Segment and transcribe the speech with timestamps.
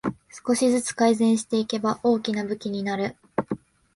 [0.47, 3.15] 少しずつ改善していけば大きな武器になる